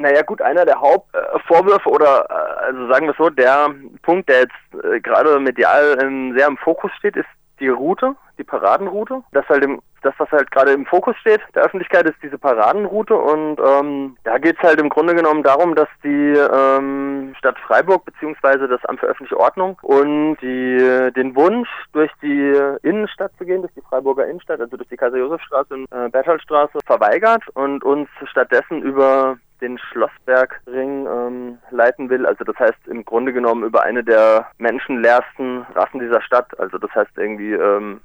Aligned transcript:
Naja 0.00 0.22
gut, 0.22 0.40
einer 0.40 0.64
der 0.64 0.80
Hauptvorwürfe 0.80 1.90
oder 1.90 2.24
äh, 2.30 2.64
also 2.64 2.88
sagen 2.88 3.06
wir 3.06 3.14
so, 3.18 3.28
der 3.28 3.68
Punkt, 4.00 4.30
der 4.30 4.40
jetzt 4.40 4.84
äh, 4.84 4.98
gerade 5.00 5.38
medial 5.38 5.98
ähm, 6.00 6.34
sehr 6.34 6.48
im 6.48 6.56
Fokus 6.56 6.90
steht, 6.98 7.16
ist 7.16 7.28
die 7.60 7.68
Route, 7.68 8.16
die 8.38 8.44
Paradenroute. 8.44 9.22
Das 9.32 9.46
halt 9.50 9.62
im, 9.62 9.82
das, 10.00 10.14
was 10.16 10.30
halt 10.30 10.50
gerade 10.50 10.72
im 10.72 10.86
Fokus 10.86 11.14
steht 11.18 11.42
der 11.54 11.64
Öffentlichkeit, 11.64 12.08
ist 12.08 12.16
diese 12.22 12.38
Paradenroute 12.38 13.14
und 13.14 13.60
ähm, 13.60 14.16
da 14.24 14.38
geht 14.38 14.56
es 14.56 14.62
halt 14.62 14.80
im 14.80 14.88
Grunde 14.88 15.14
genommen 15.14 15.42
darum, 15.42 15.74
dass 15.74 15.88
die 16.02 16.32
ähm, 16.32 17.34
Stadt 17.36 17.58
Freiburg 17.58 18.06
beziehungsweise 18.06 18.68
das 18.68 18.82
Amt 18.86 19.00
für 19.00 19.06
öffentliche 19.06 19.38
Ordnung 19.38 19.76
und 19.82 20.38
die 20.40 21.10
den 21.14 21.36
Wunsch, 21.36 21.68
durch 21.92 22.10
die 22.22 22.58
Innenstadt 22.82 23.32
zu 23.36 23.44
gehen, 23.44 23.60
durch 23.60 23.74
die 23.74 23.82
Freiburger 23.82 24.26
Innenstadt, 24.26 24.62
also 24.62 24.78
durch 24.78 24.88
die 24.88 24.96
Kaiser-Josef-Straße 24.96 25.74
und 25.74 25.92
äh, 25.92 26.08
Bertholdstraße 26.08 26.78
verweigert 26.86 27.42
und 27.52 27.84
uns 27.84 28.08
stattdessen 28.30 28.80
über 28.80 29.36
den 29.60 29.78
Schlossbergring 29.78 31.06
ähm, 31.06 31.58
leiten 31.70 32.10
will. 32.10 32.26
Also 32.26 32.44
das 32.44 32.58
heißt 32.58 32.86
im 32.86 33.04
Grunde 33.04 33.32
genommen 33.32 33.64
über 33.64 33.82
eine 33.82 34.04
der 34.04 34.46
menschenleersten 34.58 35.66
Straßen 35.70 36.00
dieser 36.00 36.22
Stadt. 36.22 36.58
Also 36.58 36.78
das 36.78 36.94
heißt 36.94 37.12
irgendwie 37.16 37.52
ähm, 37.52 38.00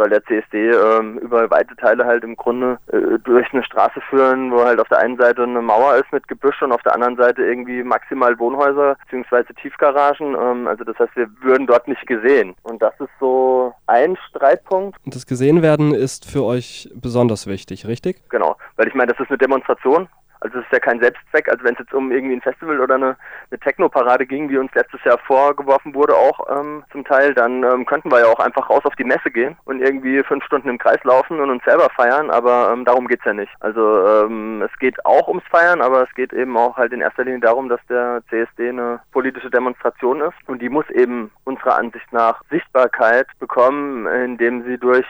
soll 0.00 0.08
der 0.08 0.24
CSD 0.24 0.70
ähm, 0.70 1.18
über 1.18 1.50
weite 1.50 1.76
Teile 1.76 2.06
halt 2.06 2.24
im 2.24 2.34
Grunde 2.34 2.78
äh, 2.90 3.18
durch 3.22 3.52
eine 3.52 3.62
Straße 3.62 4.00
führen, 4.08 4.50
wo 4.50 4.64
halt 4.64 4.80
auf 4.80 4.88
der 4.88 4.98
einen 4.98 5.18
Seite 5.18 5.42
eine 5.42 5.60
Mauer 5.60 5.96
ist 5.96 6.10
mit 6.10 6.26
Gebüsch 6.26 6.62
und 6.62 6.72
auf 6.72 6.82
der 6.82 6.94
anderen 6.94 7.16
Seite 7.16 7.42
irgendwie 7.42 7.82
maximal 7.82 8.38
Wohnhäuser 8.38 8.96
bzw. 9.10 9.52
Tiefgaragen. 9.60 10.34
Ähm, 10.34 10.66
also 10.66 10.84
das 10.84 10.98
heißt, 10.98 11.14
wir 11.16 11.28
würden 11.42 11.66
dort 11.66 11.86
nicht 11.86 12.06
gesehen. 12.06 12.54
Und 12.62 12.80
das 12.80 12.94
ist 12.98 13.10
so 13.20 13.74
ein 13.86 14.16
Streitpunkt. 14.28 14.96
Und 15.04 15.14
das 15.14 15.26
gesehen 15.26 15.60
werden 15.60 15.94
ist 15.94 16.24
für 16.24 16.44
euch 16.44 16.90
besonders 16.94 17.46
wichtig, 17.46 17.86
richtig? 17.86 18.22
Genau, 18.30 18.56
weil 18.76 18.88
ich 18.88 18.94
meine, 18.94 19.12
das 19.12 19.20
ist 19.20 19.28
eine 19.28 19.38
Demonstration 19.38 20.08
also 20.40 20.58
es 20.58 20.64
ist 20.64 20.72
ja 20.72 20.78
kein 20.78 21.00
Selbstzweck. 21.00 21.48
Also 21.50 21.64
wenn 21.64 21.74
es 21.74 21.80
jetzt 21.80 21.94
um 21.94 22.10
irgendwie 22.10 22.34
ein 22.34 22.40
Festival 22.40 22.80
oder 22.80 22.94
eine, 22.94 23.16
eine 23.50 23.60
Techno-Parade 23.60 24.26
ging, 24.26 24.48
wie 24.48 24.58
uns 24.58 24.72
letztes 24.74 25.02
Jahr 25.04 25.18
vorgeworfen 25.18 25.94
wurde, 25.94 26.14
auch 26.14 26.40
ähm, 26.58 26.82
zum 26.90 27.04
Teil, 27.04 27.34
dann 27.34 27.62
ähm, 27.62 27.84
könnten 27.84 28.10
wir 28.10 28.20
ja 28.20 28.26
auch 28.26 28.40
einfach 28.40 28.68
raus 28.70 28.84
auf 28.84 28.96
die 28.96 29.04
Messe 29.04 29.30
gehen 29.30 29.56
und 29.64 29.80
irgendwie 29.80 30.22
fünf 30.22 30.44
Stunden 30.44 30.68
im 30.68 30.78
Kreis 30.78 31.02
laufen 31.04 31.40
und 31.40 31.50
uns 31.50 31.62
selber 31.64 31.88
feiern, 31.94 32.30
aber 32.30 32.70
ähm, 32.72 32.84
darum 32.84 33.06
geht's 33.06 33.24
ja 33.24 33.34
nicht. 33.34 33.52
Also 33.60 34.06
ähm, 34.06 34.62
es 34.62 34.78
geht 34.78 35.04
auch 35.04 35.28
ums 35.28 35.44
Feiern, 35.50 35.82
aber 35.82 36.02
es 36.02 36.14
geht 36.14 36.32
eben 36.32 36.56
auch 36.56 36.76
halt 36.76 36.92
in 36.92 37.02
erster 37.02 37.24
Linie 37.24 37.40
darum, 37.40 37.68
dass 37.68 37.80
der 37.88 38.22
CSD 38.30 38.70
eine 38.70 39.00
politische 39.12 39.50
Demonstration 39.50 40.20
ist 40.22 40.36
und 40.46 40.62
die 40.62 40.68
muss 40.68 40.88
eben 40.90 41.30
unserer 41.44 41.76
Ansicht 41.76 42.10
nach 42.12 42.42
Sichtbarkeit 42.50 43.26
bekommen, 43.38 44.06
indem 44.06 44.64
sie 44.64 44.78
durch 44.78 45.06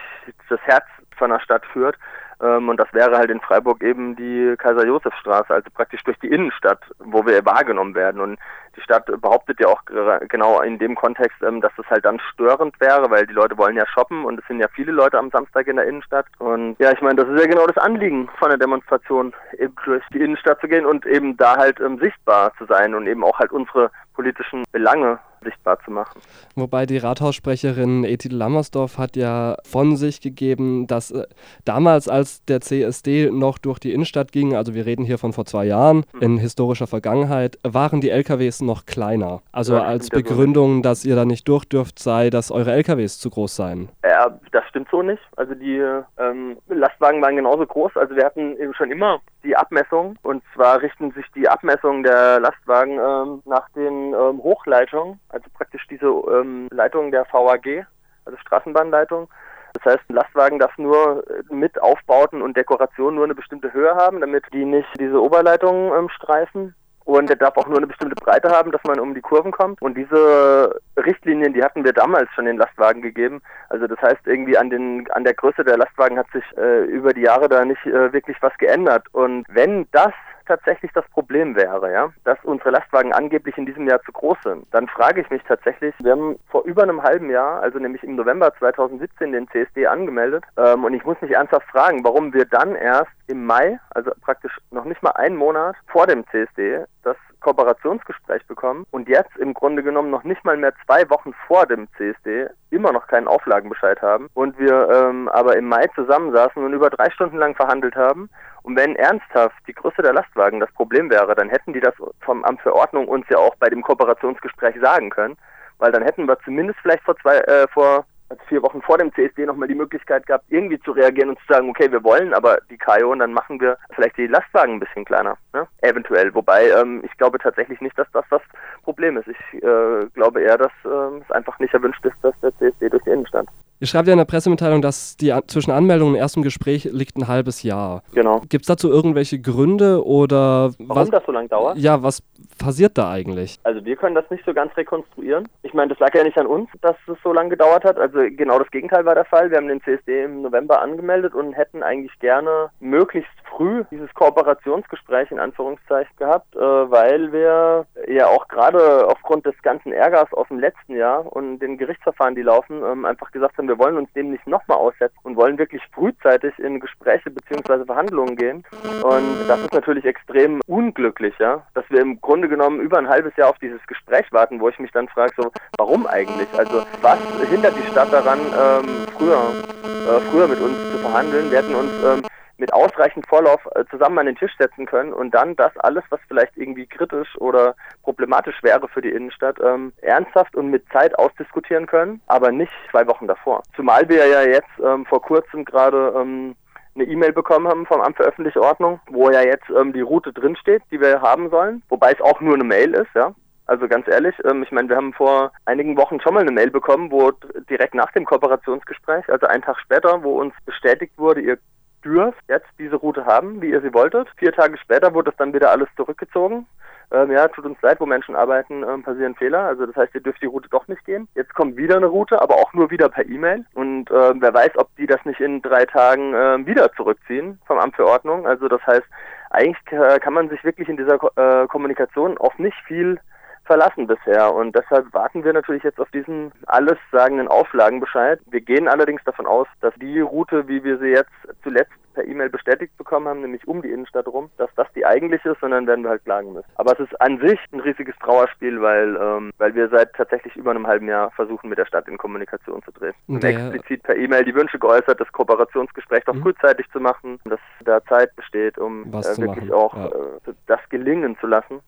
das 0.49 0.59
Herz 0.63 0.85
von 1.17 1.29
der 1.29 1.39
Stadt 1.39 1.65
führt 1.71 1.97
und 2.41 2.77
das 2.77 2.91
wäre 2.91 3.17
halt 3.17 3.29
in 3.29 3.39
Freiburg 3.39 3.83
eben 3.83 4.15
die 4.15 4.55
Kaiser-Josef-Straße, 4.57 5.53
also 5.53 5.69
praktisch 5.73 6.03
durch 6.03 6.17
die 6.19 6.29
Innenstadt, 6.29 6.81
wo 6.97 7.25
wir 7.25 7.45
wahrgenommen 7.45 7.93
werden. 7.93 8.19
Und 8.19 8.39
die 8.75 8.81
Stadt 8.81 9.05
behauptet 9.21 9.59
ja 9.59 9.67
auch 9.67 9.81
genau 10.29 10.61
in 10.61 10.79
dem 10.79 10.95
Kontext, 10.95 11.41
ähm, 11.43 11.61
dass 11.61 11.71
das 11.77 11.85
halt 11.89 12.05
dann 12.05 12.19
störend 12.33 12.79
wäre, 12.79 13.09
weil 13.11 13.27
die 13.27 13.33
Leute 13.33 13.57
wollen 13.57 13.75
ja 13.75 13.85
shoppen 13.87 14.25
und 14.25 14.39
es 14.39 14.47
sind 14.47 14.59
ja 14.59 14.67
viele 14.73 14.91
Leute 14.91 15.19
am 15.19 15.29
Samstag 15.29 15.67
in 15.67 15.75
der 15.75 15.85
Innenstadt. 15.85 16.25
Und 16.39 16.77
ja, 16.79 16.91
ich 16.91 17.01
meine, 17.01 17.15
das 17.23 17.29
ist 17.29 17.39
ja 17.39 17.47
genau 17.47 17.67
das 17.67 17.77
Anliegen 17.77 18.29
von 18.39 18.49
der 18.49 18.57
Demonstration, 18.57 19.33
eben 19.59 19.75
durch 19.85 20.03
die 20.13 20.21
Innenstadt 20.21 20.61
zu 20.61 20.67
gehen 20.67 20.85
und 20.85 21.05
eben 21.05 21.37
da 21.37 21.57
halt 21.57 21.79
ähm, 21.79 21.99
sichtbar 21.99 22.53
zu 22.57 22.65
sein 22.65 22.95
und 22.95 23.07
eben 23.07 23.23
auch 23.23 23.37
halt 23.39 23.51
unsere 23.51 23.91
politischen 24.13 24.63
Belange 24.71 25.19
sichtbar 25.43 25.79
zu 25.83 25.91
machen. 25.91 26.21
Wobei 26.55 26.85
die 26.85 26.97
Rathaussprecherin 26.97 28.03
Ethel 28.03 28.33
Lammersdorf 28.33 28.97
hat 28.97 29.15
ja 29.15 29.57
von 29.63 29.95
sich 29.95 30.21
gegeben, 30.21 30.87
dass 30.87 31.11
äh, 31.11 31.25
damals, 31.65 32.07
als 32.07 32.45
der 32.45 32.61
CSD 32.61 33.31
noch 33.31 33.57
durch 33.57 33.79
die 33.79 33.91
Innenstadt 33.91 34.31
ging, 34.31 34.55
also 34.55 34.73
wir 34.73 34.85
reden 34.85 35.03
hier 35.03 35.17
von 35.17 35.33
vor 35.33 35.45
zwei 35.45 35.65
Jahren, 35.65 36.03
mhm. 36.13 36.21
in 36.21 36.37
historischer 36.37 36.87
Vergangenheit, 36.87 37.57
waren 37.63 38.01
die 38.01 38.09
LKWs 38.09 38.61
noch 38.61 38.85
kleiner. 38.85 39.41
Also 39.51 39.73
ja, 39.73 39.83
als 39.83 40.09
Begründung, 40.09 40.83
dass 40.83 41.05
ihr 41.05 41.15
da 41.15 41.25
nicht 41.25 41.47
durch 41.47 41.65
dürft, 41.65 41.99
sei, 41.99 42.29
dass 42.29 42.51
eure 42.51 42.71
LKWs 42.73 43.19
zu 43.19 43.29
groß 43.29 43.55
seien. 43.55 43.89
Ja, 44.21 44.37
das 44.51 44.63
stimmt 44.67 44.87
so 44.91 45.01
nicht. 45.01 45.21
Also 45.35 45.55
die 45.55 45.79
ähm, 46.19 46.57
Lastwagen 46.67 47.23
waren 47.23 47.35
genauso 47.35 47.65
groß. 47.65 47.97
Also 47.97 48.15
wir 48.15 48.23
hatten 48.23 48.55
eben 48.57 48.75
schon 48.75 48.91
immer 48.91 49.19
die 49.43 49.57
Abmessung. 49.57 50.15
Und 50.21 50.43
zwar 50.53 50.79
richten 50.79 51.11
sich 51.13 51.25
die 51.33 51.49
Abmessungen 51.49 52.03
der 52.03 52.39
Lastwagen 52.39 52.99
ähm, 52.99 53.41
nach 53.45 53.67
den 53.69 54.13
ähm, 54.13 54.43
Hochleitungen, 54.43 55.19
also 55.29 55.45
praktisch 55.55 55.87
diese 55.89 56.05
ähm, 56.05 56.67
Leitungen 56.69 57.09
der 57.11 57.25
VAG, 57.31 57.87
also 58.25 58.37
Straßenbahnleitung. 58.37 59.27
Das 59.73 59.93
heißt, 59.93 60.03
ein 60.07 60.15
Lastwagen 60.15 60.59
darf 60.59 60.77
nur 60.77 61.23
äh, 61.27 61.41
mit 61.51 61.81
Aufbauten 61.81 62.43
und 62.43 62.55
Dekoration 62.55 63.15
nur 63.15 63.23
eine 63.23 63.35
bestimmte 63.35 63.73
Höhe 63.73 63.95
haben, 63.95 64.21
damit 64.21 64.43
die 64.53 64.65
nicht 64.65 64.89
diese 64.99 65.19
Oberleitungen 65.19 65.91
ähm, 65.97 66.09
streifen. 66.09 66.75
Und 67.11 67.27
der 67.27 67.35
darf 67.35 67.57
auch 67.57 67.67
nur 67.67 67.75
eine 67.77 67.87
bestimmte 67.87 68.15
Breite 68.15 68.49
haben, 68.49 68.71
dass 68.71 68.81
man 68.85 68.97
um 68.97 69.13
die 69.13 69.19
Kurven 69.19 69.51
kommt. 69.51 69.81
Und 69.81 69.97
diese 69.97 70.79
Richtlinien, 70.95 71.53
die 71.53 71.61
hatten 71.61 71.83
wir 71.83 71.91
damals 71.91 72.29
schon 72.33 72.45
den 72.45 72.55
Lastwagen 72.55 73.01
gegeben. 73.01 73.41
Also 73.67 73.85
das 73.85 74.01
heißt, 74.01 74.25
irgendwie 74.25 74.57
an 74.57 74.69
den 74.69 75.11
an 75.11 75.25
der 75.25 75.33
Größe 75.33 75.65
der 75.65 75.77
Lastwagen 75.77 76.17
hat 76.17 76.27
sich 76.31 76.43
äh, 76.57 76.85
über 76.85 77.13
die 77.13 77.23
Jahre 77.23 77.49
da 77.49 77.65
nicht 77.65 77.85
äh, 77.85 78.13
wirklich 78.13 78.37
was 78.39 78.57
geändert. 78.59 79.05
Und 79.11 79.45
wenn 79.49 79.87
das 79.91 80.13
tatsächlich 80.51 80.91
das 80.93 81.07
Problem 81.11 81.55
wäre, 81.55 81.93
ja, 81.93 82.11
dass 82.25 82.37
unsere 82.43 82.71
Lastwagen 82.71 83.13
angeblich 83.13 83.57
in 83.57 83.65
diesem 83.65 83.87
Jahr 83.87 84.01
zu 84.01 84.11
groß 84.11 84.37
sind, 84.43 84.65
dann 84.71 84.87
frage 84.89 85.21
ich 85.21 85.29
mich 85.29 85.41
tatsächlich, 85.43 85.95
wir 85.99 86.11
haben 86.11 86.37
vor 86.49 86.65
über 86.65 86.83
einem 86.83 87.01
halben 87.01 87.29
Jahr, 87.29 87.61
also 87.61 87.79
nämlich 87.79 88.03
im 88.03 88.15
November 88.15 88.53
2017, 88.59 89.31
den 89.31 89.47
CSD 89.47 89.87
angemeldet 89.87 90.43
ähm, 90.57 90.83
und 90.83 90.93
ich 90.93 91.05
muss 91.05 91.21
mich 91.21 91.31
ernsthaft 91.31 91.67
fragen, 91.69 92.03
warum 92.03 92.33
wir 92.33 92.43
dann 92.43 92.75
erst 92.75 93.11
im 93.27 93.45
Mai, 93.45 93.79
also 93.91 94.11
praktisch 94.19 94.57
noch 94.71 94.83
nicht 94.83 95.01
mal 95.01 95.11
einen 95.11 95.37
Monat 95.37 95.77
vor 95.87 96.05
dem 96.05 96.27
CSD, 96.27 96.83
das 97.03 97.15
Kooperationsgespräch 97.39 98.45
bekommen 98.45 98.85
und 98.91 99.07
jetzt 99.07 99.35
im 99.37 99.53
Grunde 99.53 99.83
genommen 99.83 100.11
noch 100.11 100.25
nicht 100.25 100.43
mal 100.43 100.57
mehr 100.57 100.73
zwei 100.85 101.09
Wochen 101.09 101.33
vor 101.47 101.65
dem 101.65 101.87
CSD 101.97 102.49
immer 102.71 102.91
noch 102.91 103.07
keinen 103.07 103.27
Auflagenbescheid 103.27 104.01
haben 104.01 104.29
und 104.33 104.57
wir 104.57 104.89
ähm, 104.89 105.29
aber 105.29 105.57
im 105.57 105.67
Mai 105.67 105.87
zusammensaßen 105.95 106.63
und 106.63 106.73
über 106.73 106.89
drei 106.89 107.09
Stunden 107.11 107.37
lang 107.37 107.55
verhandelt 107.55 107.95
haben. 107.95 108.29
Und 108.63 108.75
wenn 108.75 108.95
ernsthaft 108.95 109.55
die 109.67 109.73
Größe 109.73 110.01
der 110.01 110.13
Lastwagen 110.13 110.59
das 110.59 110.71
Problem 110.73 111.09
wäre, 111.09 111.35
dann 111.35 111.49
hätten 111.49 111.73
die 111.73 111.79
das 111.79 111.93
vom 112.21 112.43
Amt 112.43 112.61
für 112.61 112.75
Ordnung 112.75 113.07
uns 113.07 113.25
ja 113.29 113.37
auch 113.37 113.55
bei 113.55 113.69
dem 113.69 113.81
Kooperationsgespräch 113.81 114.75
sagen 114.81 115.09
können, 115.09 115.37
weil 115.79 115.91
dann 115.91 116.03
hätten 116.03 116.27
wir 116.27 116.39
zumindest 116.45 116.79
vielleicht 116.81 117.03
vor 117.03 117.17
zwei, 117.17 117.37
äh, 117.39 117.67
vor 117.73 118.05
also 118.31 118.43
vier 118.47 118.63
Wochen 118.63 118.81
vor 118.81 118.97
dem 118.97 119.13
CSD 119.13 119.45
nochmal 119.45 119.67
die 119.67 119.75
Möglichkeit 119.75 120.25
gehabt, 120.25 120.45
irgendwie 120.49 120.79
zu 120.79 120.91
reagieren 120.91 121.29
und 121.29 121.39
zu 121.39 121.45
sagen, 121.53 121.69
okay, 121.69 121.91
wir 121.91 122.03
wollen 122.03 122.33
aber 122.33 122.59
die 122.69 122.77
KIO 122.77 123.11
und 123.11 123.19
dann 123.19 123.33
machen 123.33 123.59
wir 123.59 123.77
vielleicht 123.93 124.17
die 124.17 124.27
Lastwagen 124.27 124.75
ein 124.75 124.79
bisschen 124.79 125.05
kleiner, 125.05 125.37
ne? 125.53 125.67
eventuell. 125.81 126.33
Wobei 126.33 126.69
ähm, 126.69 127.01
ich 127.03 127.15
glaube 127.17 127.39
tatsächlich 127.39 127.81
nicht, 127.81 127.97
dass 127.99 128.09
das 128.13 128.25
das 128.29 128.41
Problem 128.83 129.17
ist. 129.17 129.27
Ich 129.27 129.63
äh, 129.63 130.05
glaube 130.13 130.41
eher, 130.41 130.57
dass 130.57 130.71
äh, 130.85 131.21
es 131.21 131.31
einfach 131.31 131.59
nicht 131.59 131.73
erwünscht 131.73 132.05
ist, 132.05 132.15
dass 132.21 132.33
der 132.41 132.55
CSD 132.57 132.89
durch 132.89 133.03
die 133.03 133.09
Innenstadt 133.09 133.47
Ihr 133.81 133.87
schreibt 133.87 134.05
ja 134.05 134.13
in 134.13 134.19
der 134.19 134.25
Pressemitteilung, 134.25 134.83
dass 134.83 135.17
die 135.17 135.33
zwischen 135.47 135.71
Anmeldung 135.71 136.09
und 136.09 136.15
erstem 136.15 136.43
Gespräch 136.43 136.83
liegt 136.83 137.17
ein 137.17 137.27
halbes 137.27 137.63
Jahr. 137.63 138.03
Genau. 138.13 138.41
Gibt 138.47 138.61
es 138.61 138.67
dazu 138.67 138.91
irgendwelche 138.91 139.41
Gründe 139.41 140.05
oder 140.05 140.69
Warum 140.77 141.01
was, 141.01 141.09
das 141.09 141.25
so 141.25 141.31
lange 141.31 141.47
dauert? 141.47 141.79
Ja, 141.79 142.03
was 142.03 142.21
passiert 142.59 142.95
da 142.95 143.09
eigentlich? 143.09 143.59
Also 143.63 143.83
wir 143.83 143.95
können 143.95 144.13
das 144.13 144.29
nicht 144.29 144.45
so 144.45 144.53
ganz 144.53 144.77
rekonstruieren. 144.77 145.47
Ich 145.63 145.73
meine, 145.73 145.89
das 145.89 145.97
lag 145.97 146.13
ja 146.13 146.23
nicht 146.23 146.37
an 146.37 146.45
uns, 146.45 146.69
dass 146.81 146.95
es 147.07 147.17
so 147.23 147.33
lange 147.33 147.49
gedauert 147.49 147.83
hat. 147.83 147.97
Also 147.97 148.19
genau 148.29 148.59
das 148.59 148.69
Gegenteil 148.69 149.03
war 149.03 149.15
der 149.15 149.25
Fall. 149.25 149.49
Wir 149.49 149.57
haben 149.57 149.67
den 149.67 149.81
CSD 149.81 150.25
im 150.25 150.43
November 150.43 150.79
angemeldet 150.79 151.33
und 151.33 151.53
hätten 151.53 151.81
eigentlich 151.81 152.17
gerne 152.19 152.69
möglichst 152.79 153.31
früh 153.49 153.83
dieses 153.91 154.13
Kooperationsgespräch 154.13 155.31
in 155.31 155.39
Anführungszeichen 155.39 156.15
gehabt, 156.17 156.55
äh, 156.55 156.59
weil 156.59 157.33
wir 157.33 157.85
ja 158.07 158.27
auch 158.27 158.47
gerade 158.47 159.07
aufgrund 159.07 159.45
des 159.45 159.59
ganzen 159.61 159.91
Ärgers 159.91 160.31
aus 160.33 160.47
dem 160.47 160.59
letzten 160.59 160.95
Jahr 160.95 161.25
und 161.31 161.59
den 161.59 161.77
Gerichtsverfahren, 161.77 162.35
die 162.35 162.41
laufen, 162.41 162.81
ähm, 162.83 163.05
einfach 163.05 163.31
gesagt 163.31 163.57
haben, 163.57 163.67
wir 163.71 163.79
wollen 163.79 163.95
uns 163.95 164.11
dem 164.11 164.31
nicht 164.31 164.45
nochmal 164.47 164.77
aussetzen 164.79 165.17
und 165.23 165.37
wollen 165.37 165.57
wirklich 165.57 165.81
frühzeitig 165.93 166.51
in 166.59 166.81
Gespräche 166.81 167.31
bzw. 167.31 167.85
Verhandlungen 167.85 168.35
gehen. 168.35 168.65
Und 169.01 169.47
das 169.47 169.61
ist 169.61 169.73
natürlich 169.73 170.03
extrem 170.03 170.59
unglücklich, 170.67 171.33
ja, 171.39 171.65
dass 171.73 171.85
wir 171.89 172.01
im 172.01 172.19
Grunde 172.19 172.49
genommen 172.49 172.81
über 172.81 172.97
ein 172.97 173.07
halbes 173.07 173.33
Jahr 173.37 173.49
auf 173.49 173.59
dieses 173.59 173.79
Gespräch 173.87 174.25
warten, 174.31 174.59
wo 174.59 174.67
ich 174.67 174.77
mich 174.77 174.91
dann 174.91 175.07
frage, 175.07 175.31
so, 175.37 175.51
warum 175.77 176.05
eigentlich? 176.05 176.49
Also 176.57 176.83
was 177.01 177.19
hindert 177.49 177.73
die 177.77 177.89
Stadt 177.91 178.11
daran, 178.11 178.39
ähm, 178.39 179.07
früher, 179.17 179.39
äh, 179.85 180.19
früher 180.29 180.47
mit 180.49 180.59
uns 180.59 180.77
zu 180.91 180.97
verhandeln? 180.97 181.49
Wir 181.49 181.59
hätten 181.59 181.75
uns 181.75 181.91
ähm, 182.03 182.23
mit 182.61 182.71
ausreichend 182.73 183.27
Vorlauf 183.27 183.59
äh, 183.73 183.83
zusammen 183.89 184.19
an 184.19 184.27
den 184.27 184.35
Tisch 184.35 184.55
setzen 184.57 184.85
können 184.85 185.11
und 185.11 185.33
dann 185.33 185.55
das 185.55 185.75
alles, 185.77 186.03
was 186.09 186.19
vielleicht 186.27 186.55
irgendwie 186.55 186.85
kritisch 186.85 187.35
oder 187.39 187.75
problematisch 188.03 188.61
wäre 188.61 188.87
für 188.87 189.01
die 189.01 189.09
Innenstadt, 189.09 189.57
ähm, 189.59 189.91
ernsthaft 190.01 190.55
und 190.55 190.69
mit 190.69 190.85
Zeit 190.93 191.17
ausdiskutieren 191.17 191.87
können, 191.87 192.21
aber 192.27 192.51
nicht 192.51 192.71
zwei 192.91 193.05
Wochen 193.07 193.27
davor. 193.27 193.63
Zumal 193.75 194.07
wir 194.07 194.27
ja 194.27 194.43
jetzt 194.43 194.69
ähm, 194.81 195.05
vor 195.07 195.23
kurzem 195.23 195.65
gerade 195.65 196.13
ähm, 196.15 196.55
eine 196.93 197.05
E-Mail 197.05 197.33
bekommen 197.33 197.67
haben 197.67 197.87
vom 197.87 197.99
Amt 197.99 198.17
für 198.17 198.23
öffentliche 198.23 198.61
Ordnung, 198.61 198.99
wo 199.09 199.31
ja 199.31 199.41
jetzt 199.41 199.69
ähm, 199.75 199.91
die 199.91 200.01
Route 200.01 200.31
drinsteht, 200.31 200.83
die 200.91 201.01
wir 201.01 201.19
haben 201.21 201.49
sollen, 201.49 201.81
wobei 201.89 202.11
es 202.11 202.21
auch 202.21 202.41
nur 202.41 202.53
eine 202.53 202.63
Mail 202.63 202.93
ist, 202.93 203.09
ja. 203.15 203.33
Also 203.65 203.87
ganz 203.87 204.07
ehrlich, 204.07 204.35
ähm, 204.43 204.63
ich 204.63 204.71
meine, 204.71 204.89
wir 204.89 204.97
haben 204.97 205.13
vor 205.13 205.51
einigen 205.65 205.97
Wochen 205.97 206.19
schon 206.19 206.33
mal 206.33 206.41
eine 206.41 206.51
Mail 206.51 206.69
bekommen, 206.69 207.09
wo 207.09 207.31
direkt 207.69 207.95
nach 207.95 208.11
dem 208.11 208.25
Kooperationsgespräch, 208.25 209.29
also 209.29 209.47
einen 209.47 209.63
Tag 209.63 209.79
später, 209.79 210.21
wo 210.21 210.41
uns 210.41 210.53
bestätigt 210.65 211.13
wurde, 211.17 211.41
ihr 211.41 211.57
dürft 212.03 212.41
jetzt 212.47 212.69
diese 212.79 212.95
Route 212.95 213.25
haben, 213.25 213.61
wie 213.61 213.71
ihr 213.71 213.81
sie 213.81 213.93
wolltet. 213.93 214.27
Vier 214.37 214.51
Tage 214.51 214.77
später 214.77 215.13
wurde 215.13 215.31
das 215.31 215.37
dann 215.37 215.53
wieder 215.53 215.71
alles 215.71 215.87
zurückgezogen. 215.95 216.67
Ähm, 217.11 217.31
ja, 217.31 217.47
tut 217.49 217.65
uns 217.65 217.81
leid, 217.81 217.99
wo 217.99 218.05
Menschen 218.05 218.35
arbeiten, 218.35 218.83
ähm, 218.83 219.03
passieren 219.03 219.35
Fehler. 219.35 219.63
Also 219.63 219.85
das 219.85 219.95
heißt, 219.95 220.15
ihr 220.15 220.21
dürft 220.21 220.41
die 220.41 220.47
Route 220.47 220.69
doch 220.69 220.87
nicht 220.87 221.03
gehen. 221.05 221.27
Jetzt 221.35 221.53
kommt 221.53 221.75
wieder 221.75 221.97
eine 221.97 222.05
Route, 222.05 222.41
aber 222.41 222.55
auch 222.55 222.73
nur 222.73 222.89
wieder 222.89 223.09
per 223.09 223.25
E-Mail. 223.25 223.65
Und 223.73 224.09
äh, 224.09 224.33
wer 224.35 224.53
weiß, 224.53 224.77
ob 224.77 224.95
die 224.95 225.07
das 225.07 225.23
nicht 225.25 225.41
in 225.41 225.61
drei 225.61 225.85
Tagen 225.85 226.33
äh, 226.33 226.65
wieder 226.65 226.91
zurückziehen 226.93 227.59
vom 227.65 227.79
Amt 227.79 227.97
für 227.97 228.07
Ordnung. 228.07 228.47
Also 228.47 228.69
das 228.69 228.81
heißt, 228.87 229.05
eigentlich 229.49 229.83
kann 230.21 230.33
man 230.33 230.47
sich 230.47 230.63
wirklich 230.63 230.87
in 230.87 230.95
dieser 230.95 231.19
äh, 231.35 231.67
Kommunikation 231.67 232.37
auf 232.37 232.57
nicht 232.57 232.77
viel 232.87 233.19
verlassen 233.65 234.07
bisher. 234.07 234.53
Und 234.53 234.75
deshalb 234.75 235.13
warten 235.13 235.43
wir 235.43 235.53
natürlich 235.53 235.83
jetzt 235.83 235.99
auf 235.99 236.09
diesen 236.11 236.51
alles 236.67 236.97
sagenden 237.11 237.47
Auflagenbescheid. 237.47 238.39
Wir 238.49 238.61
gehen 238.61 238.87
allerdings 238.87 239.23
davon 239.23 239.45
aus, 239.45 239.67
dass 239.81 239.93
die 239.95 240.19
Route, 240.19 240.67
wie 240.67 240.83
wir 240.83 240.97
sie 240.97 241.09
jetzt 241.09 241.31
zuletzt 241.63 241.91
per 242.13 242.25
E-Mail 242.25 242.49
bestätigt 242.49 242.95
bekommen 242.97 243.27
haben, 243.27 243.41
nämlich 243.41 243.65
um 243.67 243.81
die 243.81 243.89
Innenstadt 243.89 244.27
rum, 244.27 244.49
dass 244.57 244.69
das 244.75 244.87
die 244.93 245.05
eigentliche 245.05 245.51
ist, 245.51 245.61
sondern 245.61 245.87
werden 245.87 246.03
wir 246.03 246.09
halt 246.09 246.25
klagen 246.25 246.53
müssen. 246.53 246.67
Aber 246.75 246.93
es 246.93 246.99
ist 246.99 247.21
an 247.21 247.39
sich 247.39 247.59
ein 247.71 247.79
riesiges 247.79 248.15
Trauerspiel, 248.19 248.81
weil, 248.81 249.15
ähm, 249.15 249.51
weil 249.57 249.73
wir 249.75 249.87
seit 249.89 250.13
tatsächlich 250.13 250.55
über 250.55 250.71
einem 250.71 250.87
halben 250.87 251.07
Jahr 251.07 251.31
versuchen, 251.31 251.69
mit 251.69 251.77
der 251.77 251.85
Stadt 251.85 252.07
in 252.07 252.17
Kommunikation 252.17 252.83
zu 252.83 252.91
treten. 252.91 253.15
Und 253.27 253.43
explizit 253.43 254.03
per 254.03 254.17
E-Mail 254.17 254.43
die 254.43 254.55
Wünsche 254.55 254.79
geäußert, 254.79 255.19
das 255.19 255.31
Kooperationsgespräch 255.31 256.23
doch 256.25 256.33
mhm. 256.33 256.41
frühzeitig 256.41 256.89
zu 256.91 256.99
machen, 256.99 257.39
dass 257.45 257.59
da 257.85 258.03
Zeit 258.05 258.35
besteht, 258.35 258.77
um 258.77 259.03
äh, 259.07 259.13
wirklich 259.13 259.69
machen. 259.69 259.71
auch 259.71 259.95
ja. 259.95 260.07
äh, 260.07 260.53
das 260.67 260.79
gelingen 260.89 261.37
zu 261.39 261.47
lassen 261.47 261.81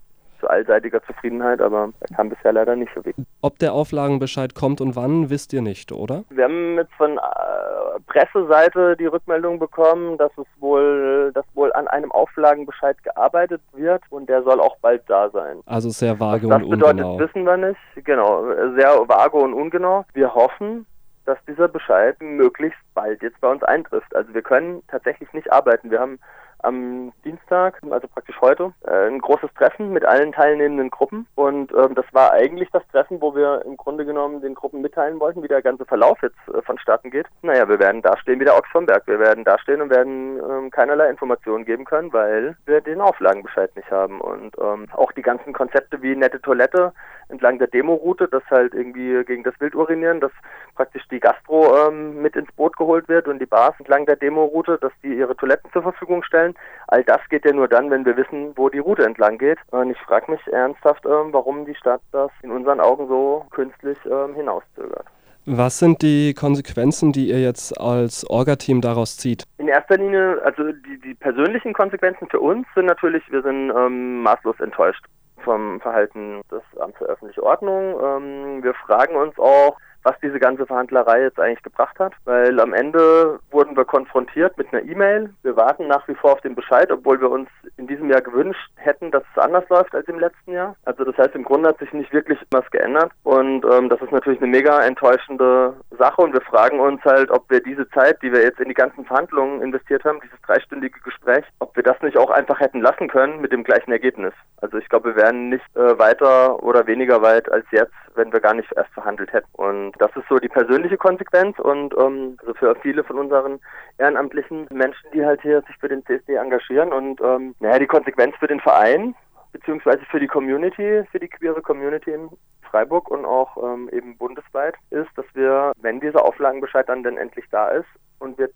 zu 0.44 0.50
allseitiger 0.50 1.02
Zufriedenheit, 1.04 1.62
aber 1.62 1.90
er 2.02 2.16
kam 2.16 2.30
bisher 2.30 2.52
leider 2.52 2.76
nicht 2.76 2.92
so 2.94 3.04
wirklich. 3.06 3.26
Ob 3.42 3.60
der 3.60 3.74
Auflagenbescheid 3.74 4.54
kommt 4.56 4.82
und 4.82 4.96
wann, 4.96 5.30
wisst 5.30 5.54
ihr 5.54 5.62
nicht, 5.62 5.92
oder? 5.92 6.24
Wir 6.30 6.44
haben 6.46 6.76
jetzt 6.76 6.94
von 6.94 7.18
äh, 7.18 8.00
Presseseite 8.08 8.98
die 8.98 9.06
Rückmeldung 9.06 9.60
bekommen, 9.60 10.18
dass 10.18 10.32
es 10.38 10.46
wohl, 10.60 11.32
dass 11.34 11.46
wohl 11.54 11.72
an 11.74 11.88
einem 11.88 12.12
Auflagenbescheid 12.12 13.02
gearbeitet 13.04 13.62
wird 13.74 14.02
und 14.10 14.28
der 14.28 14.44
soll 14.44 14.60
auch 14.60 14.78
bald 14.82 15.04
da 15.08 15.30
sein. 15.30 15.62
Also 15.66 15.90
sehr 15.90 16.20
vage 16.20 16.48
und 16.48 16.54
ungenau. 16.54 16.70
Das 16.70 16.96
bedeutet, 16.96 17.20
wissen 17.20 17.46
wir 17.46 17.58
nicht. 17.58 17.80
Genau, 17.96 18.44
sehr 18.76 19.08
vage 19.08 19.38
und 19.38 19.54
ungenau. 19.54 20.06
Wir 20.14 20.36
hoffen, 20.36 20.86
dass 21.26 21.38
dieser 21.48 21.70
Bescheid 21.70 22.18
möglichst 22.22 22.80
bald 22.94 23.22
jetzt 23.22 23.40
bei 23.40 23.50
uns 23.50 23.64
eintrifft. 23.64 24.14
Also 24.14 24.34
wir 24.34 24.42
können 24.42 24.84
tatsächlich 24.90 25.32
nicht 25.32 25.52
arbeiten. 25.52 25.90
Wir 25.90 26.00
haben 26.00 26.20
am 26.64 27.12
Dienstag, 27.24 27.80
also 27.90 28.08
praktisch 28.08 28.40
heute, 28.42 28.74
äh, 28.86 29.08
ein 29.08 29.20
großes 29.20 29.54
Treffen 29.56 29.92
mit 29.92 30.06
allen 30.06 30.32
teilnehmenden 30.32 30.90
Gruppen. 30.90 31.28
Und 31.36 31.72
ähm, 31.74 31.96
das 31.96 32.06
war 32.12 32.32
eigentlich 32.32 32.70
das 32.72 32.84
Treffen, 32.92 33.22
wo 33.22 33.36
wir 33.36 33.64
im 33.66 33.78
Grunde 33.78 34.06
genommen 34.06 34.42
den 34.42 34.56
Gruppen 34.56 34.82
mitteilen 34.82 35.20
wollten, 35.20 35.44
wie 35.44 35.48
der 35.48 35.62
ganze 35.62 35.86
Verlauf 35.86 36.18
jetzt 36.22 36.38
äh, 36.48 36.62
vonstatten 36.62 37.12
geht. 37.12 37.28
Naja, 37.42 37.68
wir 37.68 37.80
werden 37.80 38.02
da 38.02 38.18
stehen 38.18 38.40
wie 38.40 38.46
der 38.46 38.56
Ochs 38.56 38.70
vom 38.72 38.86
Berg. 38.86 39.04
Wir 39.08 39.20
werden 39.20 39.44
da 39.44 39.60
stehen 39.60 39.82
und 39.82 39.90
werden 39.90 40.40
ähm, 40.40 40.72
keinerlei 40.72 41.10
Informationen 41.10 41.66
geben 41.66 41.86
können, 41.86 42.12
weil 42.14 42.56
wir 42.66 42.82
den 42.82 43.02
Auflagenbescheid 43.02 43.76
nicht 43.76 43.92
haben. 43.92 44.22
Und 44.22 44.56
ähm, 44.60 44.88
auch 44.94 45.12
die 45.12 45.22
ganzen 45.22 45.54
Konzepte 45.54 46.02
wie 46.02 46.16
nette 46.16 46.42
Toilette 46.42 46.94
entlang 47.30 47.58
der 47.58 47.68
Demoroute, 47.68 48.28
das 48.28 48.44
halt 48.50 48.74
irgendwie 48.74 49.24
gegen 49.26 49.44
das 49.44 49.60
Wildurinieren, 49.60 50.22
dass 50.22 50.32
praktisch 50.76 51.04
die 51.10 51.20
Gastro 51.20 51.88
ähm, 51.88 52.22
mit 52.22 52.36
ins 52.36 52.52
Boot 52.54 52.78
geholt 52.78 53.08
wird 53.10 53.28
und 53.28 53.40
die 53.40 53.46
Bars 53.46 53.76
entlang 53.80 54.06
der 54.06 54.16
Demoroute, 54.16 54.78
dass 54.80 54.92
die 55.04 55.16
ihre 55.16 55.36
Toiletten 55.36 55.72
zur 55.72 55.84
Verfügung 55.84 56.24
stellen 56.24 56.53
All 56.88 57.04
das 57.04 57.22
geht 57.30 57.46
ja 57.46 57.54
nur 57.54 57.68
dann, 57.68 57.90
wenn 57.90 58.06
wir 58.06 58.18
wissen, 58.18 58.54
wo 58.56 58.70
die 58.70 58.80
Route 58.80 59.06
entlang 59.06 59.38
geht. 59.38 59.58
Und 59.72 59.92
ich 59.92 60.00
frage 60.00 60.32
mich 60.32 60.42
ernsthaft, 60.48 61.06
ähm, 61.06 61.32
warum 61.32 61.66
die 61.66 61.76
Stadt 61.76 62.02
das 62.12 62.32
in 62.42 62.52
unseren 62.52 62.80
Augen 62.80 63.08
so 63.08 63.46
künstlich 63.52 63.98
ähm, 64.06 64.36
hinauszögert. 64.36 65.06
Was 65.46 65.80
sind 65.80 66.02
die 66.02 66.34
Konsequenzen, 66.34 67.12
die 67.12 67.28
ihr 67.28 67.42
jetzt 67.42 67.78
als 67.78 68.26
Orga-Team 68.30 68.80
daraus 68.80 69.18
zieht? 69.18 69.44
In 69.58 69.68
erster 69.68 69.98
Linie, 69.98 70.42
also 70.46 70.72
die, 70.72 71.00
die 71.04 71.16
persönlichen 71.16 71.74
Konsequenzen 71.74 72.30
für 72.30 72.40
uns 72.40 72.66
sind 72.76 72.86
natürlich, 72.86 73.24
wir 73.30 73.42
sind 73.42 73.70
ähm, 73.76 74.22
maßlos 74.24 74.60
enttäuscht 74.62 75.04
vom 75.44 75.82
Verhalten 75.82 76.42
des 76.50 76.62
Amts 76.80 76.98
für 76.98 77.06
öffentliche 77.06 77.44
Ordnung. 77.44 77.96
Ähm, 78.02 78.64
wir 78.64 78.74
fragen 78.74 79.16
uns 79.16 79.38
auch, 79.38 79.78
was 80.04 80.16
diese 80.22 80.40
ganze 80.40 80.66
Verhandlerei 80.66 81.24
jetzt 81.24 81.40
eigentlich 81.40 81.64
gebracht 81.64 81.98
hat, 82.00 82.14
weil 82.26 82.60
am 82.60 82.74
Ende 82.74 83.40
wurden 83.52 83.76
wir 83.76 83.86
konfrontiert 83.86 84.58
mit 84.58 84.74
einer 84.74 84.84
E-Mail. 84.84 85.34
Wir 85.44 85.56
warten 85.56 85.88
nach 85.88 86.08
wie 86.08 86.16
vor 86.16 86.34
auf 86.34 86.42
den 86.42 86.56
Bescheid, 86.56 86.92
obwohl 86.92 87.20
wir 87.22 87.30
uns 87.30 87.50
in 87.78 87.88
diesem 87.88 88.10
Jahr 88.10 88.22
gewünscht 88.22 88.70
hätten, 88.76 89.12
dass 89.12 89.24
es 89.34 89.42
anders 89.42 89.68
läuft 89.70 89.96
als 89.96 90.08
im 90.08 90.20
letzten 90.20 90.52
Jahr. 90.52 90.76
Also 90.86 91.04
das 91.04 91.18
heißt, 91.18 91.36
im 91.36 91.44
Grunde 91.44 91.70
hat 91.70 91.80
sich 91.80 91.92
nicht 91.94 92.14
wirklich 92.14 92.40
was 92.52 92.70
geändert 92.72 93.12
und 93.24 93.66
ähm, 93.66 93.90
das 93.90 94.02
ist 94.02 94.12
natürlich 94.12 94.42
eine 94.42 94.52
mega 94.52 94.82
enttäuschende 94.82 95.74
Sache 95.98 96.22
und 96.22 96.34
wir 96.34 96.42
fragen 96.42 96.80
uns 96.80 97.04
halt, 97.04 97.32
ob 97.32 97.50
wir 97.50 97.62
diese 97.62 97.88
Zeit, 97.90 98.22
die 98.22 98.32
wir 98.32 98.42
jetzt 98.42 98.60
in 98.60 98.70
die 98.70 98.74
ganzen 98.74 99.06
Verhandlungen 99.06 99.62
investiert 99.62 100.04
haben, 100.04 100.20
dieses 100.24 100.40
dreistündige 100.42 101.00
Gespräch, 101.00 101.46
ob 101.60 101.76
wir 101.76 101.84
das 101.84 102.02
nicht 102.02 102.18
auch 102.18 102.30
einfach 102.30 102.60
hätten 102.60 102.82
lassen 102.82 103.08
können 103.08 103.42
mit 103.42 103.52
dem 103.52 103.64
gleichen 103.64 103.92
Ergebnis. 103.92 104.34
Also 104.62 104.78
ich 104.78 104.90
glaube, 104.90 105.16
wir 105.16 105.24
wären 105.24 105.50
nicht 105.50 105.64
äh, 105.76 105.98
weiter 105.98 106.62
oder 106.64 106.88
weniger 106.88 107.22
weit 107.22 107.52
als 107.52 107.66
jetzt, 107.72 107.94
wenn 108.16 108.32
wir 108.32 108.40
gar 108.40 108.54
nicht 108.54 108.72
erst 108.76 108.94
verhandelt 108.94 109.34
hätten. 109.34 109.48
Und 109.54 109.93
das 110.00 110.12
ist 110.16 110.28
so 110.30 110.38
die 110.38 110.50
persönliche 110.50 110.98
Konsequenz 110.98 111.58
und 111.60 111.94
ähm, 111.98 112.38
also 112.42 112.54
für 112.54 112.76
viele 112.82 113.04
von 113.04 113.20
unseren 113.20 113.60
ehrenamtlichen 113.98 114.68
Menschen, 114.72 115.10
die 115.14 115.26
halt 115.26 115.42
hier 115.42 115.62
sich 115.62 115.76
für 115.78 115.90
den 115.90 116.06
CSD 116.06 116.36
engagieren 116.36 116.94
und 116.94 117.22
ähm, 117.22 117.56
naja, 117.60 117.80
die 117.80 117.88
Konsequenz 117.88 118.36
für 118.38 118.48
den 118.48 118.60
Verein 118.60 119.16
beziehungsweise 119.52 120.04
für 120.10 120.20
die 120.20 120.28
Community, 120.28 121.04
für 121.12 121.20
die 121.20 121.30
queere 121.30 121.62
Community 121.62 122.12
in 122.12 122.30
Freiburg 122.64 123.10
und 123.10 123.24
auch 123.24 123.56
ähm, 123.64 123.88
eben 123.92 124.18
bundesweit 124.18 124.76
ist, 124.90 125.10
dass 125.16 125.26
wir, 125.34 125.72
wenn 125.82 126.00
dieser 126.00 126.26
Auflagenbescheid 126.26 126.90
dann 126.90 127.04
denn 127.04 127.18
endlich 127.18 127.46
da 127.52 127.70
ist 127.70 127.88
und 128.20 128.38
wir 128.38 128.50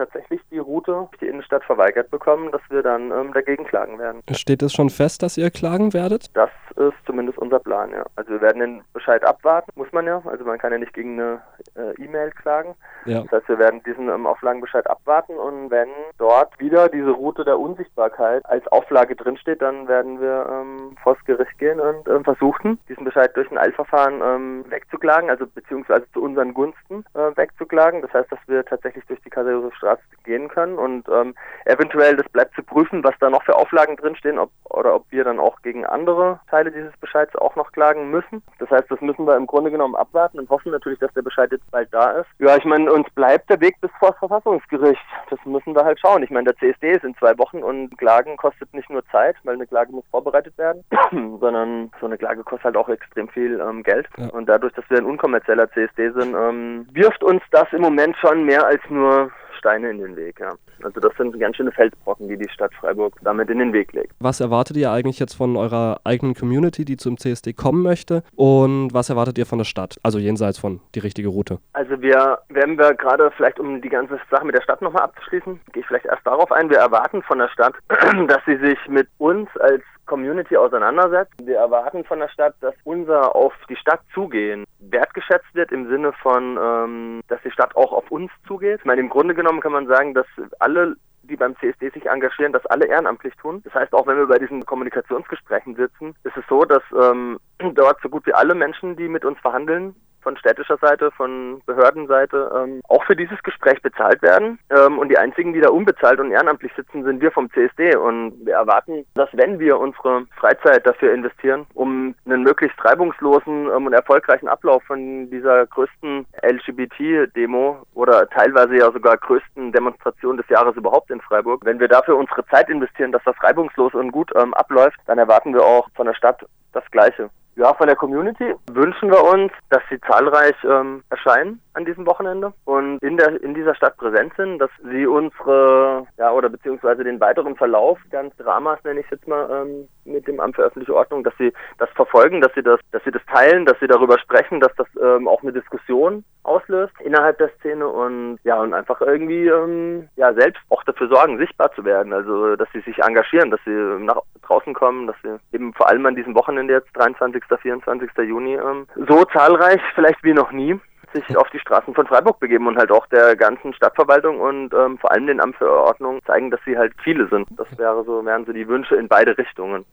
tatsächlich 0.00 0.40
die 0.50 0.58
Route 0.58 0.92
durch 0.92 1.20
die 1.20 1.26
Innenstadt 1.26 1.62
verweigert 1.64 2.10
bekommen, 2.10 2.50
dass 2.52 2.62
wir 2.70 2.82
dann 2.82 3.10
ähm, 3.10 3.32
dagegen 3.34 3.64
klagen 3.64 3.98
werden. 3.98 4.22
Steht 4.32 4.62
es 4.62 4.72
schon 4.72 4.88
fest, 4.88 5.22
dass 5.22 5.36
ihr 5.36 5.50
klagen 5.50 5.92
werdet? 5.92 6.34
Das 6.34 6.50
ist 6.76 6.96
zumindest 7.04 7.38
unser 7.38 7.58
Plan, 7.58 7.90
ja. 7.90 8.04
Also 8.16 8.30
wir 8.30 8.40
werden 8.40 8.60
den 8.60 8.82
Bescheid 8.94 9.22
abwarten, 9.24 9.70
muss 9.74 9.92
man 9.92 10.06
ja. 10.06 10.22
Also 10.24 10.44
man 10.44 10.58
kann 10.58 10.72
ja 10.72 10.78
nicht 10.78 10.94
gegen 10.94 11.20
eine 11.20 11.42
äh, 11.76 12.02
E-Mail 12.02 12.30
klagen. 12.30 12.74
Ja. 13.04 13.22
Das 13.22 13.32
heißt, 13.32 13.48
wir 13.48 13.58
werden 13.58 13.82
diesen 13.84 14.08
ähm, 14.08 14.26
Auflagenbescheid 14.26 14.88
abwarten 14.88 15.34
und 15.34 15.70
wenn 15.70 15.88
dort 16.16 16.58
wieder 16.58 16.88
diese 16.88 17.10
Route 17.10 17.44
der 17.44 17.58
Unsichtbarkeit 17.58 18.44
als 18.46 18.66
Auflage 18.68 19.16
drinsteht, 19.16 19.60
dann 19.60 19.88
werden 19.88 20.20
wir 20.20 20.46
ähm, 20.50 20.96
vor 21.02 21.14
das 21.14 21.24
Gericht 21.24 21.58
gehen 21.58 21.80
und 21.80 22.08
ähm, 22.08 22.24
versuchen, 22.24 22.78
diesen 22.88 23.04
Bescheid 23.04 23.36
durch 23.36 23.50
ein 23.50 23.58
Eilverfahren 23.58 24.20
ähm, 24.22 24.64
wegzuklagen, 24.68 25.28
also 25.28 25.46
beziehungsweise 25.46 26.06
zu 26.12 26.22
unseren 26.22 26.54
Gunsten 26.54 27.04
äh, 27.14 27.36
wegzuklagen. 27.36 28.02
Das 28.02 28.12
heißt, 28.14 28.32
dass 28.32 28.38
wir 28.46 28.64
tatsächlich 28.64 29.04
durch 29.06 29.20
die 29.22 29.30
Kaiser 29.30 29.50
Josef 29.50 29.74
Straße 29.74 29.89
Arzt 29.90 30.24
gehen 30.24 30.48
können 30.48 30.78
und 30.78 31.08
ähm, 31.08 31.34
eventuell, 31.64 32.16
das 32.16 32.28
bleibt 32.28 32.54
zu 32.54 32.62
prüfen, 32.62 33.02
was 33.02 33.14
da 33.20 33.30
noch 33.30 33.42
für 33.42 33.56
Auflagen 33.56 33.96
drinstehen, 33.96 34.38
ob, 34.38 34.50
oder 34.64 34.94
ob 34.94 35.06
wir 35.10 35.24
dann 35.24 35.40
auch 35.40 35.60
gegen 35.62 35.84
andere 35.84 36.40
Teile 36.48 36.70
dieses 36.70 36.96
Bescheids 36.98 37.34
auch 37.36 37.56
noch 37.56 37.72
klagen 37.72 38.10
müssen. 38.10 38.42
Das 38.58 38.70
heißt, 38.70 38.90
das 38.90 39.00
müssen 39.00 39.26
wir 39.26 39.36
im 39.36 39.46
Grunde 39.46 39.70
genommen 39.70 39.96
abwarten 39.96 40.38
und 40.38 40.48
hoffen 40.50 40.72
natürlich, 40.72 40.98
dass 40.98 41.12
der 41.14 41.22
Bescheid 41.22 41.50
jetzt 41.52 41.68
bald 41.70 41.88
da 41.92 42.12
ist. 42.12 42.28
Ja, 42.38 42.56
ich 42.56 42.64
meine, 42.64 42.92
uns 42.92 43.08
bleibt 43.10 43.50
der 43.50 43.60
Weg 43.60 43.80
bis 43.80 43.90
vor 43.98 44.10
das 44.10 44.18
Verfassungsgericht. 44.18 45.00
Das 45.30 45.38
müssen 45.44 45.74
wir 45.74 45.84
halt 45.84 45.98
schauen. 46.00 46.22
Ich 46.22 46.30
meine, 46.30 46.52
der 46.52 46.56
CSD 46.56 46.92
ist 46.92 47.04
in 47.04 47.16
zwei 47.16 47.36
Wochen 47.38 47.62
und 47.62 47.96
Klagen 47.98 48.36
kostet 48.36 48.72
nicht 48.74 48.90
nur 48.90 49.04
Zeit, 49.06 49.36
weil 49.44 49.54
eine 49.54 49.66
Klage 49.66 49.92
muss 49.92 50.04
vorbereitet 50.10 50.56
werden, 50.58 50.84
sondern 51.40 51.90
so 52.00 52.06
eine 52.06 52.18
Klage 52.18 52.42
kostet 52.42 52.64
halt 52.64 52.76
auch 52.76 52.88
extrem 52.88 53.28
viel 53.28 53.60
ähm, 53.60 53.82
Geld. 53.82 54.06
Ja. 54.16 54.28
Und 54.28 54.48
dadurch, 54.48 54.72
dass 54.74 54.88
wir 54.90 54.98
ein 54.98 55.04
unkommerzieller 55.04 55.70
CSD 55.72 56.10
sind, 56.10 56.34
ähm, 56.34 56.86
wirft 56.92 57.22
uns 57.22 57.42
das 57.50 57.66
im 57.72 57.82
Moment 57.82 58.16
schon 58.16 58.44
mehr 58.44 58.66
als 58.66 58.82
nur 58.88 59.30
Steine 59.60 59.90
in 59.90 59.98
den 59.98 60.16
Weg. 60.16 60.40
Ja. 60.40 60.54
Also 60.82 61.00
das 61.00 61.12
sind 61.16 61.38
ganz 61.38 61.56
schöne 61.56 61.70
Felsbrocken, 61.70 62.28
die 62.28 62.36
die 62.36 62.48
Stadt 62.48 62.72
Freiburg 62.74 63.14
damit 63.22 63.50
in 63.50 63.58
den 63.58 63.72
Weg 63.72 63.92
legt. 63.92 64.12
Was 64.18 64.40
erwartet 64.40 64.76
ihr 64.76 64.90
eigentlich 64.90 65.18
jetzt 65.18 65.34
von 65.34 65.56
eurer 65.56 66.00
eigenen 66.04 66.34
Community, 66.34 66.84
die 66.84 66.96
zum 66.96 67.18
CSD 67.18 67.52
kommen 67.52 67.82
möchte? 67.82 68.22
Und 68.34 68.92
was 68.92 69.10
erwartet 69.10 69.38
ihr 69.38 69.46
von 69.46 69.58
der 69.58 69.66
Stadt? 69.66 69.98
Also 70.02 70.18
jenseits 70.18 70.58
von 70.58 70.80
die 70.94 71.00
richtige 71.00 71.28
Route. 71.28 71.58
Also 71.74 72.00
wir, 72.00 72.38
werden 72.48 72.78
wir 72.78 72.94
gerade 72.94 73.30
vielleicht, 73.36 73.60
um 73.60 73.80
die 73.80 73.88
ganze 73.88 74.18
Sache 74.30 74.44
mit 74.44 74.56
der 74.56 74.62
Stadt 74.62 74.82
nochmal 74.82 75.02
abzuschließen, 75.02 75.60
gehe 75.72 75.82
ich 75.82 75.86
vielleicht 75.86 76.06
erst 76.06 76.26
darauf 76.26 76.50
ein. 76.50 76.70
Wir 76.70 76.78
erwarten 76.78 77.22
von 77.22 77.38
der 77.38 77.48
Stadt, 77.48 77.74
dass 78.28 78.44
sie 78.46 78.56
sich 78.56 78.78
mit 78.88 79.08
uns 79.18 79.48
als 79.58 79.82
Community 80.06 80.56
auseinandersetzt. 80.56 81.34
Wir 81.44 81.58
erwarten 81.58 82.04
von 82.04 82.18
der 82.18 82.28
Stadt, 82.28 82.54
dass 82.60 82.74
unser 82.82 83.36
auf 83.36 83.54
die 83.68 83.76
Stadt 83.76 84.00
zugehen 84.12 84.64
wertgeschätzt 84.80 85.54
wird 85.54 85.72
im 85.72 85.88
Sinne 85.88 86.12
von, 86.12 86.58
ähm, 86.60 87.20
dass 87.28 87.40
die 87.42 87.50
Stadt 87.50 87.76
auch 87.76 87.92
auf 87.92 88.10
uns 88.10 88.30
zugeht. 88.46 88.80
Ich 88.80 88.84
meine, 88.84 89.00
im 89.00 89.08
Grunde 89.08 89.34
genommen 89.34 89.49
kann 89.58 89.72
man 89.72 89.88
sagen, 89.88 90.14
dass 90.14 90.26
alle 90.60 90.94
die 91.30 91.36
beim 91.36 91.56
CSD 91.56 91.90
sich 91.90 92.06
engagieren, 92.06 92.52
das 92.52 92.66
alle 92.66 92.86
ehrenamtlich 92.86 93.34
tun. 93.36 93.62
Das 93.64 93.74
heißt, 93.74 93.92
auch 93.92 94.06
wenn 94.06 94.18
wir 94.18 94.26
bei 94.26 94.38
diesen 94.38 94.64
Kommunikationsgesprächen 94.64 95.76
sitzen, 95.76 96.14
ist 96.24 96.36
es 96.36 96.44
so, 96.48 96.64
dass 96.64 96.82
ähm, 97.00 97.38
dort 97.74 98.00
so 98.02 98.08
gut 98.08 98.26
wie 98.26 98.34
alle 98.34 98.54
Menschen, 98.54 98.96
die 98.96 99.08
mit 99.08 99.24
uns 99.24 99.38
verhandeln, 99.38 99.94
von 100.22 100.36
städtischer 100.36 100.78
Seite, 100.78 101.10
von 101.12 101.60
Behördenseite 101.66 102.50
ähm, 102.56 102.80
auch 102.88 103.04
für 103.04 103.16
dieses 103.16 103.42
Gespräch 103.42 103.80
bezahlt 103.82 104.22
werden. 104.22 104.58
Ähm, 104.70 104.98
und 104.98 105.08
die 105.08 105.18
einzigen, 105.18 105.52
die 105.52 105.60
da 105.60 105.70
unbezahlt 105.70 106.20
und 106.20 106.30
ehrenamtlich 106.30 106.72
sitzen, 106.76 107.04
sind 107.04 107.20
wir 107.20 107.30
vom 107.32 107.50
CSD. 107.50 107.96
Und 107.96 108.34
wir 108.44 108.54
erwarten, 108.54 109.04
dass 109.14 109.28
wenn 109.32 109.58
wir 109.58 109.78
unsere 109.78 110.26
Freizeit 110.38 110.86
dafür 110.86 111.12
investieren, 111.12 111.66
um 111.74 112.14
einen 112.26 112.42
möglichst 112.42 112.82
reibungslosen 112.84 113.68
ähm, 113.74 113.86
und 113.86 113.92
erfolgreichen 113.92 114.48
Ablauf 114.48 114.82
von 114.84 115.30
dieser 115.30 115.66
größten 115.66 116.26
LGBT-Demo 116.42 117.82
oder 117.94 118.28
teilweise 118.28 118.76
ja 118.76 118.90
sogar 118.92 119.16
größten 119.16 119.72
Demonstration 119.72 120.36
des 120.36 120.48
Jahres 120.48 120.76
überhaupt 120.76 121.10
in 121.10 121.20
Freiburg, 121.20 121.64
wenn 121.64 121.80
wir 121.80 121.88
dafür 121.88 122.16
unsere 122.16 122.46
Zeit 122.46 122.68
investieren, 122.68 123.12
dass 123.12 123.22
das 123.24 123.40
reibungslos 123.42 123.94
und 123.94 124.10
gut 124.12 124.30
ähm, 124.36 124.54
abläuft, 124.54 124.98
dann 125.06 125.18
erwarten 125.18 125.54
wir 125.54 125.62
auch 125.62 125.88
von 125.94 126.06
der 126.06 126.14
Stadt 126.14 126.44
das 126.72 126.84
Gleiche. 126.90 127.30
Ja, 127.56 127.74
von 127.74 127.86
der 127.86 127.96
Community 127.96 128.54
wünschen 128.70 129.10
wir 129.10 129.22
uns, 129.22 129.52
dass 129.68 129.82
sie 129.90 130.00
zahlreich 130.00 130.54
ähm, 130.64 131.02
erscheinen 131.10 131.60
an 131.74 131.84
diesem 131.84 132.06
Wochenende 132.06 132.52
und 132.64 132.98
in 133.02 133.16
der 133.16 133.42
in 133.42 133.54
dieser 133.54 133.74
Stadt 133.74 133.96
präsent 133.96 134.32
sind, 134.36 134.58
dass 134.58 134.70
sie 134.90 135.06
unsere 135.06 136.06
ja 136.16 136.32
oder 136.32 136.48
beziehungsweise 136.48 137.04
den 137.04 137.20
weiteren 137.20 137.56
Verlauf 137.56 137.98
ganz 138.10 138.34
Dramas 138.36 138.82
nenne 138.84 139.00
ich 139.00 139.10
jetzt 139.10 139.26
mal 139.26 139.48
ähm, 139.50 139.88
mit 140.12 140.26
dem 140.26 140.40
Amt 140.40 140.56
für 140.56 140.62
öffentliche 140.62 140.94
Ordnung, 140.94 141.24
dass 141.24 141.34
sie 141.38 141.52
das 141.78 141.88
verfolgen, 141.90 142.40
dass 142.40 142.52
sie 142.54 142.62
das, 142.62 142.80
dass 142.92 143.02
sie 143.04 143.10
das 143.10 143.24
teilen, 143.26 143.66
dass 143.66 143.78
sie 143.80 143.86
darüber 143.86 144.18
sprechen, 144.18 144.60
dass 144.60 144.74
das 144.76 144.86
ähm, 145.02 145.28
auch 145.28 145.42
eine 145.42 145.52
Diskussion 145.52 146.24
auslöst 146.42 146.92
innerhalb 147.00 147.38
der 147.38 147.50
Szene 147.58 147.86
und 147.86 148.38
ja 148.44 148.60
und 148.60 148.74
einfach 148.74 149.00
irgendwie 149.00 149.46
ähm, 149.46 150.08
ja 150.16 150.32
selbst 150.34 150.62
auch 150.68 150.82
dafür 150.84 151.08
sorgen, 151.08 151.38
sichtbar 151.38 151.72
zu 151.72 151.84
werden, 151.84 152.12
also 152.12 152.56
dass 152.56 152.68
sie 152.72 152.80
sich 152.80 152.98
engagieren, 152.98 153.50
dass 153.50 153.60
sie 153.64 153.70
nach 153.70 154.20
draußen 154.42 154.74
kommen, 154.74 155.06
dass 155.06 155.16
sie 155.22 155.36
eben 155.52 155.72
vor 155.74 155.88
allem 155.88 156.06
an 156.06 156.16
diesem 156.16 156.34
Wochenende 156.34 156.74
jetzt 156.74 156.90
23. 156.94 157.42
24. 157.60 158.10
Juni 158.26 158.54
ähm, 158.54 158.86
so 159.08 159.24
zahlreich 159.24 159.80
vielleicht 159.94 160.22
wie 160.24 160.32
noch 160.32 160.52
nie 160.52 160.78
sich 161.12 161.36
auf 161.36 161.48
die 161.50 161.58
Straßen 161.58 161.94
von 161.94 162.06
Freiburg 162.06 162.38
begeben 162.40 162.66
und 162.66 162.76
halt 162.76 162.90
auch 162.90 163.06
der 163.06 163.36
ganzen 163.36 163.72
Stadtverwaltung 163.74 164.40
und 164.40 164.72
ähm, 164.74 164.98
vor 164.98 165.10
allem 165.10 165.26
den 165.26 165.40
Amt 165.40 165.56
für 165.56 165.70
Ordnung 165.70 166.20
zeigen, 166.26 166.50
dass 166.50 166.60
sie 166.64 166.76
halt 166.76 166.92
viele 167.02 167.28
sind. 167.28 167.48
Das 167.50 167.66
wäre 167.78 168.04
so, 168.04 168.24
wären 168.24 168.44
so 168.46 168.52
die 168.52 168.68
Wünsche 168.68 168.96
in 168.96 169.08
beide 169.08 169.36
Richtungen. 169.36 169.84